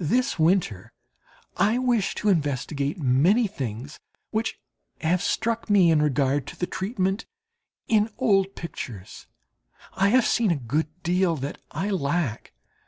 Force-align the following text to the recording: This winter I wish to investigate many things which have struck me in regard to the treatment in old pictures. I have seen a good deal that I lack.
This 0.00 0.40
winter 0.40 0.92
I 1.56 1.78
wish 1.78 2.16
to 2.16 2.28
investigate 2.28 2.98
many 3.00 3.46
things 3.46 4.00
which 4.32 4.58
have 5.00 5.22
struck 5.22 5.70
me 5.70 5.92
in 5.92 6.02
regard 6.02 6.48
to 6.48 6.56
the 6.58 6.66
treatment 6.66 7.26
in 7.86 8.08
old 8.18 8.56
pictures. 8.56 9.28
I 9.94 10.08
have 10.08 10.26
seen 10.26 10.50
a 10.50 10.56
good 10.56 10.88
deal 11.04 11.36
that 11.36 11.58
I 11.70 11.90
lack. 11.90 12.52